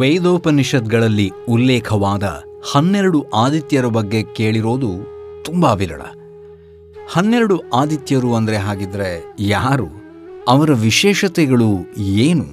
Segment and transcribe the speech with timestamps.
[0.00, 2.42] ವೇದೋಪನಿಷತ್ಗಳಲ್ಲಿ ಉಲ್ಲೇಖವಾದ
[2.72, 4.88] ಹನ್ನೆರಡು ಆದಿತ್ಯರ ಬಗ್ಗೆ ಕೇಳಿರೋದು
[5.44, 6.02] ತುಂಬ ವಿರಳ.
[7.12, 9.88] ಹನ್ನೆರಡು ಆದಿತ್ಯರು ಅಂದರೆ ಹಾಗಿದ್ರೆ ಯಾರು?
[10.48, 12.44] ಅವರ ವಿಶೇಷತೆಗಳು ಏನು?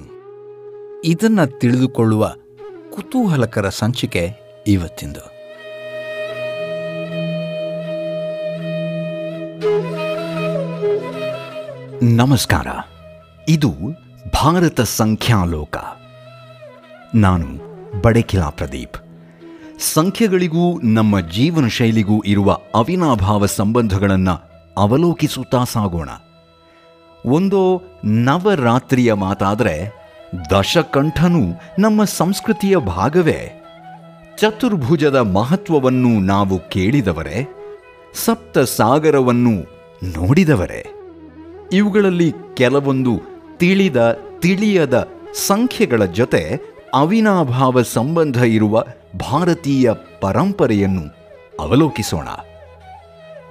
[1.04, 2.34] ಇದನ್ನು ತಿಳಿದುಕೊಳ್ಳುವ
[2.90, 4.30] ಕುತೂಹಲಕರ ಸಂಚಿಕೆ
[4.66, 5.20] ಇವತ್ತಿಂದು.
[12.16, 12.66] ನಮಸ್ಕಾರ.
[13.48, 13.72] ಇದು
[14.34, 15.76] ಭಾರತ ಸಂಖ್ಯಾಲೋಕ.
[17.14, 17.46] ನಾನು
[18.00, 18.96] ಬಡಕಿಲಾ ಪ್ರದೀಪ್.
[19.80, 24.40] ಸಂಖ್ಯೆಗಳಿಗೂ ನಮ್ಮ ಜೀವನ ಶೈಲಿಗೂ ಇರುವ ಅವಿನಾಭಾವ ಸಂಬಂಧಗಳನ್ನು
[24.76, 26.08] ಅವಲೋಕಿಸುತ್ತಾ ಸಾಗೋಣ.
[27.26, 29.92] ಒಂದೋ ನವರಾತ್ರಿಯ ಮಾತಾದರೆ
[30.50, 33.62] ದಶಕಂಠನೂ ನಮ್ಮ ಸಂಸ್ಕೃತಿಯ ಭಾಗವೇ.
[34.38, 37.48] ಚತುರ್ಭುಜದ ಮಹತ್ವವನ್ನು ನಾವು ಕೇಳಿದವರೇ
[38.24, 39.50] ಸಪ್ತ ಸಾಗರವನ್ನು
[40.04, 40.86] ನೋಡಿದವರೇ.
[41.72, 43.20] ಇವುಗಳಲ್ಲಿ ಕೆಲವೊಂದು
[43.56, 45.08] ತಿಳಿದ ತಿಳಿಯದ
[45.46, 48.84] ಸಂಖ್ಯೆಗಳ ಜೊತೆ ಅವಿನಾಭಾವ ಸಂಬಂಧ ಇರುವ
[49.30, 51.14] ಭಾರತೀಯ ಪರಂಪರೆಯನ್ನು
[51.60, 52.28] ಅವಲೋಕಿಸೋಣ.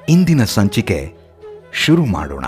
[0.09, 1.13] ಇಂದಿನ ಸಂಚಿಕೆ
[1.73, 2.45] ಶುರು ಮಾಡೋಣ.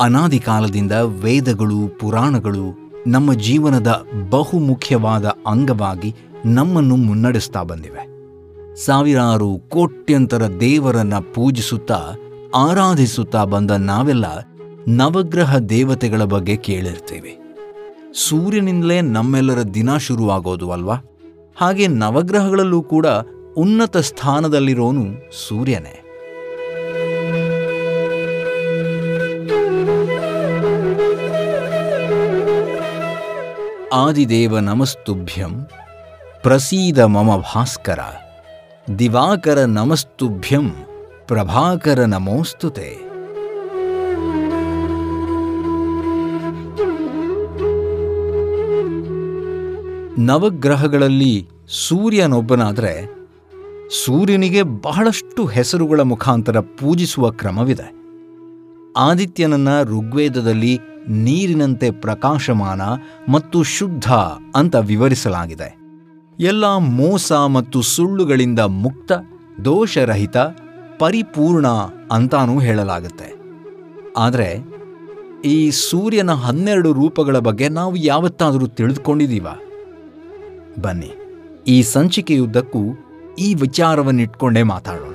[0.00, 8.12] ಅನಾದಿ ಕಾಲದಿಂದ ವೇದಗಳು, ಪುರಾಣಗಳು ನಮ್ಮ ಜೀವನದ ಬಹುಮುಖ್ಯವಾದ ಅಂಗವಾಗಿ ನಮ್ಮನ್ನು ಮುನ್ನಡೆಸ್ತಾ ಬಂದಿವೆ.
[8.76, 12.12] ಸಾವಿರಾರು ಕೋಟ್ಯಂತರ ದೇವರನ್ನ ಪೂಜಿಸುತ್ತಾ
[12.54, 14.24] ಆರಾಧಿಸುತ್ತಾ ಬಂದ ನಾವೆಲ್ಲ
[14.88, 17.38] ನವಗ್ರಹ ದೇವತೆಗಳ ಬಗ್ಗೆ ಕೇಳಿರ್ತೇವೆ.
[18.14, 20.94] ಸೂರ್ಯನಿಂದಲೇ ನಮ್ಮೆಲ್ಲರ ದಿನ ಶುರುವಾಗೋದು ಅಲ್ವಾ?
[21.56, 23.06] ಹಾಗೆ ನವಗ್ರಹಗಳಲ್ಲೂ ಕೂಡ
[23.56, 25.04] ಉನ್ನತ ಸ್ಥಾನದಲ್ಲಿರೋನು
[25.48, 25.98] ಸೂರ್ಯನೇ.
[33.92, 35.66] ಆದಿದೇವ ನಮಸ್ತುಭ್ಯಂ
[36.42, 37.98] ಪ್ರಸೀದ ಮಮ ಭಾಸ್ಕರ,
[38.98, 40.72] ದಿವಾಕರ ನಮಸ್ತುಭ್ಯಂ
[41.32, 42.98] ಪ್ರಭಾಕರ ನಮೋಸ್ತುತೆ.
[50.18, 53.14] ನವಗ್ರಹಗಳಲ್ಲಿ ಸೂರ್ಯನೊಬ್ಬನಾದರೆ
[54.04, 57.94] ಸೂರ್ಯನಿಗೆ ಬಹಳಷ್ಟು ಹೆಸರುಗಳ ಮುಖಾಂತರ ಪೂಜಿಸುವ ಕ್ರಮವಿದೆ.
[58.96, 60.78] ಆದಿತ್ಯನನ್ನ ಋಗ್ವೇದದಲ್ಲಿ
[61.08, 62.82] ನೀರಿನಂತೆ ಪ್ರಕಾಶಮಾನ
[63.32, 64.12] ಮತ್ತು ಶುದ್ಧ
[64.54, 65.78] ಅಂತ ವಿವರಿಸಲಾಗಿದೆ.
[66.40, 69.12] ಎಲ್ಲ ಮೋಸ ಮತ್ತು ಸುಳ್ಳುಗಳಿಂದ ಮುಕ್ತ,
[69.64, 70.36] ದೋಷರಹಿತ
[70.98, 71.66] ಪರಿಪೂರ್ಣ
[72.12, 73.34] ಅಂತಾನೂ ಹೇಳಲಾಗುತ್ತೆ.
[74.16, 74.58] ಆದರೆ,
[75.44, 79.46] ಈ ಸೂರ್ಯನ ಹನ್ನೆರಡು ರೂಪಗಳ ಬಗ್ಗೆ ನಾವು ಯಾವತ್ತಾದರೂ ತಿಳಿದುಕೊಂಡಿದ್ದೀವ?
[80.82, 81.12] ಬನ್ನಿ,
[81.66, 82.78] ಈ ಸಂಚಿಕೆಯುದ್ದಕ್ಕೂ
[83.38, 85.14] ಈ ವಿಚಾರವನ್ನಿಟ್ಕೊಂಡೇ ಮಾತಾಡೋಣ.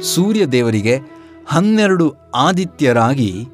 [0.00, 0.98] ಸೂರ್ಯ ದೇವರಿಗೆ
[1.48, 3.48] ಹನ್ನೆರಡು ಆದಿತ್ಯರಾಗಿ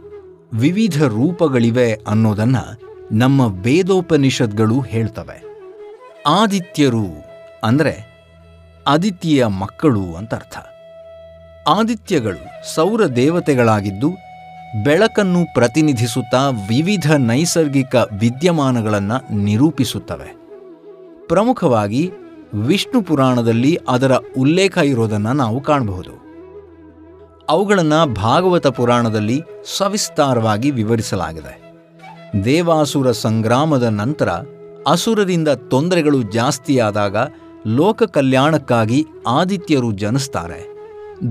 [0.53, 2.57] ವಿವಿಧ ರೂಪಗಳಿವೆ ಅನ್ನೋದನ್ನ
[3.13, 5.43] ನಮ್ಮ ವೇದೋಪನಿಷತ್ಗಳು ಹೇಳ್ತವೆ.
[6.27, 7.07] ಆದಿತ್ಯರು
[7.65, 8.09] ಅಂದರೆ
[8.89, 10.59] ಆದಿತ್ಯ ಮಕ್ಕಳು ಅಂತ ಅರ್ಥ
[11.69, 14.11] ಆದಿತ್ಯಗಳು ಸೌರ ದೇವತೆಗಳಾಗಿದ್ದು
[14.85, 20.37] ಬೆಳಕನ್ನು ಪ್ರತಿನಿಧಿಸುತ್ತಾ ವಿವಿಧ ನೈಸರ್ಗಿಕ ವಿದ್ಯಮಾನಗಳನ್ನು ನಿರೂಪಿಸುತ್ತವೆ.
[21.27, 22.11] ಪ್ರಮುಖವಾಗಿ
[22.55, 26.11] ವಿಷ್ಣು ಪುರಾಣದಲ್ಲಿ ಅದರ ಉಲ್ಲೇಖ ಇರೋದನ್ನು ನಾವು ಕಾಣಬಹುದು.
[27.49, 29.43] ಅವುಗಳನ್ನು ಭಾಗವತ ಪುರಾಣದಲ್ಲಿ
[29.79, 31.68] ಸವಿಸ್ತಾರವಾಗಿ ವಿವರಿಸಲಾಗಿದೆ.
[32.45, 34.29] ದೇವಾಸುರ ಸಂಗ್ರಾಮದ ನಂತರ
[34.87, 37.17] ಅಸುರರಿಂದ ತೊಂದರೆಗಳು ಜಾಸ್ತಿಯಾದಾಗ
[37.67, 40.69] ಲೋಕ ಕಲ್ಯಾಣಕ್ಕಾಗಿ ಆದಿತ್ಯರು ಜನಿಸ್ತಾರೆ.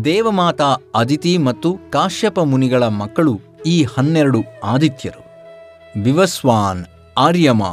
[0.03, 5.23] ದೇವಮಾತಾ ಅದಿತಿ ಮತ್ತು ಕಾಶ್ಯಪ ಮುನಿಗಳ ಮಕ್ಕಳು ಈ ಹನ್ನೆರಡು ಆದಿತ್ಯರು.
[6.03, 6.85] ವಿವಸ್ವಾನ್,
[7.17, 7.63] ಆರ್ಯಮ,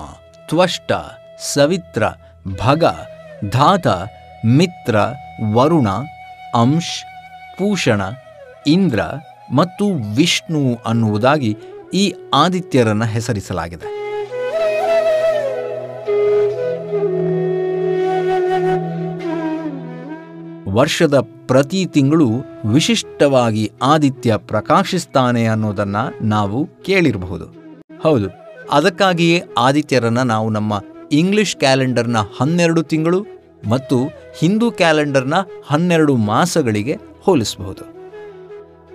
[0.49, 0.93] ತ್ವಷ್ಟ,
[1.55, 2.03] ಸವಿತ್ರ,
[2.65, 2.85] ಭಗ,
[3.51, 3.87] ಧಾತ,
[4.47, 4.97] ಮಿತ್ರ,
[5.53, 5.89] ವರುಣ,
[6.61, 7.05] ಅಂಶ್,
[7.59, 8.01] ಪೂಷಣ,
[8.67, 9.01] ಇಂದ್ರ
[9.55, 11.57] ಮತ್ತು ವಿಷ್ಣು ಅನ್ನುವುದಾಗಿ
[11.93, 12.05] ಈ
[12.35, 13.89] ಆದಿತ್ಯರನ್ನು ಹೆಸರಿಸಲಾಗಿದೆ.
[20.79, 22.29] ವರ್ಷದ ಪ್ರತಿ ತಿಂಗಳು
[22.65, 27.47] ವಿಶಿಷ್ಟವಾಗಿ ಆದಿತ್ಯ ಪ್ರಕಾಶಿಸ್ತಾನೆ ಅನ್ನೋದನ್ನು ನಾವು ಕೇಳಿರಬಹುದು.
[28.03, 28.29] ಹೌದು,
[28.71, 30.75] ಅದಕ್ಕಾಗಿಯೇ ಆದಿತ್ಯರನ್ನು ನಾವು ನಮ್ಮ
[31.13, 33.21] ಇಂಗ್ಲಿಷ್ ಕ್ಯಾಲೆಂಡರ್ನ ಹನ್ನೆರಡು ತಿಂಗಳು
[33.69, 33.99] ಮತ್ತು
[34.41, 35.35] ಹಿಂದೂ ಕ್ಯಾಲೆಂಡರ್ನ
[35.67, 37.85] ಹನ್ನೆರಡು ಮಾಸಗಳಿಗೆ ಹೋಲಿಸಬಹುದು.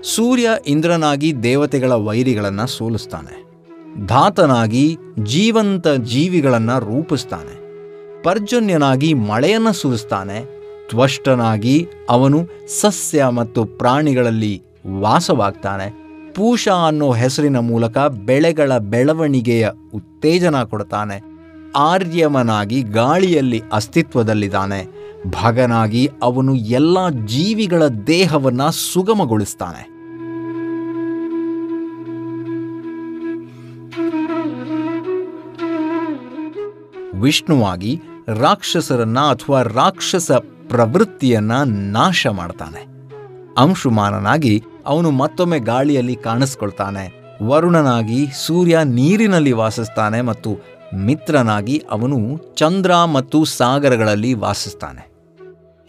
[0.04, 3.50] ಸೂರ್ಯ ಇಂದ್ರನಾಗಿ ದೇವತೆಗಳ ವೈರಿಗಳನ್ನು ಸೋಲಿಸ್ತಾನೆ.
[4.07, 7.69] ಧಾತನಾಗಿ ಜೀವಂತ ಜೀವಿಗಳನ್ನು ರೂಪಿಸ್ತಾನೆ.
[8.24, 10.60] ಪರ್ಜನ್ಯನಾಗಿ ಮಳೆಯನ್ನು ಸುರಿಸ್ತಾನೆ.
[10.90, 12.48] ತ್ವಷ್ಟನಾಗಿ ಅವನು
[12.81, 14.63] ಸಸ್ಯ ಮತ್ತು ಪ್ರಾಣಿಗಳಲ್ಲಿ
[15.00, 16.04] ವಾಸವಾಗ್ತಾನೆ.
[16.34, 21.24] ಪೂಷ ಅನ್ನೋ ಹೆಸರಿನ ಮೂಲಕ ಬೆಳೆಗಳ ಬೆಳವಣಿಗೆಯ ಉತ್ತೇಜನ ಕೊಡ್ತಾನೆ.
[21.75, 24.99] ಆರ್ಯಮನಾಗಿ ಗಾಳಿಯಲ್ಲಿ ಅಸ್ತಿತ್ವದಲ್ಲಿದ್ದಾನೆ.
[25.27, 30.00] ಭಗನಾಗಿ ಅವನು ಎಲ್ಲ ಜೀವಿಗಳ ದೇಹವನ್ನು ಸುಗಮಗೊಳಿಸ್ತಾನೆ.
[37.21, 40.31] ವಿಷ್ಣುವಾಗಿ ರಾಕ್ಷಸರನ್ನ ಅಥವಾ ರಾಕ್ಷಸ
[40.68, 42.86] ಪ್ರವೃತ್ತಿಯನ್ನ ನಾಶ ಮಾಡ್ತಾನೆ.
[43.57, 47.36] ಅಂಶುಮಾನನಾಗಿ ಅವನು ಮತ್ತೊಮ್ಮೆ ಗಾಳಿಯಲ್ಲಿ ಕಾಣಿಸ್ಕೊಳ್ತಾನೆ.
[47.44, 50.57] ವರುಣನಾಗಿ ಸೂರ್ಯ ನೀರಿನಲ್ಲಿ ವಾಸಿಸ್ತಾನೆ ಮತ್ತು
[50.95, 55.09] ಮಿತ್ರನಾಗಿ ಅವನು ಚಂದ್ರ ಮತ್ತು ಸಾಗರಗಳಲ್ಲಿ ವಾಸಿಸ್ತಾನೆ.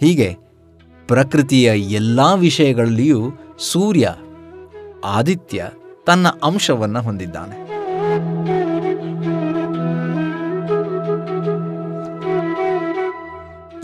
[0.01, 0.37] ಹೀಗೆ
[1.09, 4.15] ಪ್ರಕೃತಿಯ ಎಲ್ಲ ವಿಷಯಗಳಲ್ಲಿಯೂ ಸೂರ್ಯ,
[5.05, 5.67] ಆದಿತ್ಯ
[6.07, 7.57] ತನ್ನ ಅಂಶವನ್ನು ಹೊಂದಿದ್ದಾನೆ.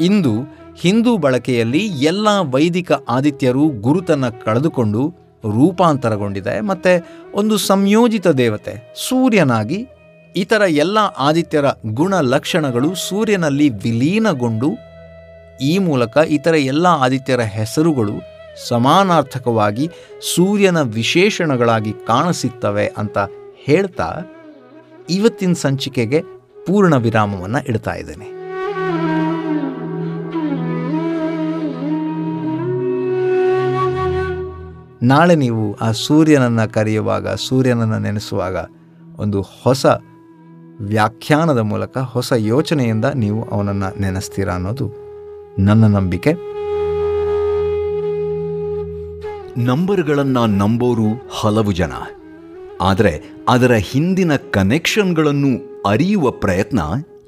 [0.05, 0.33] ಇಂದು
[0.81, 5.15] ಹಿಂದೂ ಬಳಕೆಯಲ್ಲಿ ಎಲ್ಲ ವೈದಿಕ ಆದಿತ್ಯರು ಗುರುತನ್ನು ಕಳೆದುಕೊಂಡು
[5.45, 6.93] ರೂಪಾಂತರಗೊಂಡಿದೆ ಮತ್ತು
[7.35, 9.87] ಒಂದು ಸಂಯೋಜಿತ ದೇವತೆ, ಸೂರ್ಯನಾಗಿ
[10.37, 11.65] ಇತರ ಎಲ್ಲ ಆದಿತ್ಯರ
[11.95, 14.86] ಗುಣ ಲಕ್ಷಣಗಳು ಸೂರ್ಯನಲ್ಲಿ ವಿಲೀನಗೊಂಡು
[15.61, 18.13] ಈ ಮೂಲಕ ಇತರ ಎಲ್ಲ ಆದಿತ್ಯರ ಹೆಸರುಗಳು
[18.69, 19.91] ಸಮಾನಾರ್ಥಕವಾಗಿ
[20.35, 23.19] ಸೂರ್ಯನ ವಿಶೇಷಣಗಳಾಗಿ ಕಾಣಿಸುತ್ತವೆ ಅಂತ
[23.57, 24.15] ಹೇಳ್ತಾ
[25.11, 26.23] ಇವತ್ತಿನ ಸಂಚಿಕೆಗೆ
[26.67, 28.37] ಪೂರ್ಣ ವಿರಾಮವನ್ನು ಇಡ್ತಾ ಇದ್ದೇನೆ.
[35.03, 38.57] ನಾಳೆ ನೀವು ಆ ಸೂರ್ಯನನ್ನು ಕರೆಯುವಾಗ, ಸೂರ್ಯನನ್ನು ನೆನೆಸುವಾಗ
[39.17, 39.87] ಒಂದು ಹೊಸ
[40.81, 45.06] ವ್ಯಾಖ್ಯಾನದ ಮೂಲಕ, ಹೊಸ ಯೋಚನೆಯಿಂದ ನೀವು ಅವನನ್ನು ನೆನೆಸ್ತೀರಾ ಅನ್ನೋದು
[45.59, 46.33] ನನ್ನ ನಂಬಿಕೆ?
[49.59, 51.93] ನಂಬರ್ಗಳನ್ನು ನಂಬೋರು ಹಲವು ಜನ.
[52.81, 56.81] ಆದರೆ ಅದರ ಹಿಂದಿನ ಕನೆಕ್ಷನ್ಗಳನ್ನು ಅರಿಯುವ ಪ್ರಯತ್ನ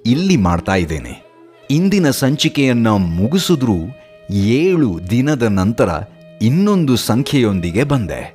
[0.07, 1.27] ಇಲ್ಲಿ ಮಾಡ್ತಾ ಇದ್ದೇನೆ.
[1.71, 3.77] ಇಂದಿನ ಸಂಚಿಕೆಯನ್ನ ಮುಗಿಸಿದ್ರೂ
[4.31, 5.89] ಏಳು ದಿನದ ನಂತರ
[6.43, 8.35] ಇನ್ನೊಂದು ಸಂಖ್ಯೆಯೊಂದಿಗೆ ಬಂದೆ.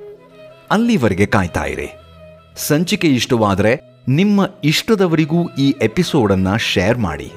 [0.71, 1.87] ಅಲ್ಲಿವರೆಗೆ ಕಾಯ್ತಾ ಇರಿ.
[2.57, 7.31] ಸಂಚಿಕೆ ಇಷ್ಟವಾದರೆ ನಿಮ್ಮ ಇಷ್ಟದವರಿಗೂ ಈ ಎಪಿಸೋಡನ್ನು ಶೇರ್ ಮಾಡಿ.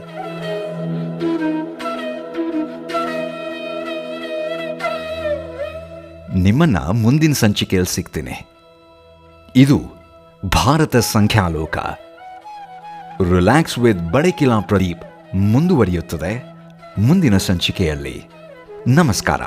[6.46, 8.46] ನಿಮ್ಮನ್ನ ಮುಂದಿನ ಸಂಚಿಕೆಯಲ್ಲಿ ಸಿಗ್ತೀನಿ.
[9.56, 9.80] ಇದು
[10.46, 11.78] ಭಾರತ ಸಂಖ್ಯಾಲೋಕ.
[13.32, 16.44] ರಿಲ್ಯಾಕ್ಸ್ ವಿತ್ ಬಡಕಿಲಾ ಪ್ರದೀಪ್ ಮುಂದುವರಿಯುತ್ತದೆ
[16.98, 18.24] ಮುಂದಿನ ಸಂಚಿಕೆಯಲ್ಲಿ.
[18.88, 19.40] ನಮಸ್ಕಾರ.